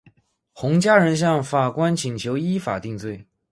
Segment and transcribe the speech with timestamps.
[0.53, 3.23] 洪家人向法官请求依法定罪。